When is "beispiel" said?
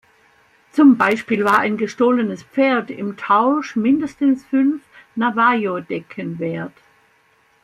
0.97-1.45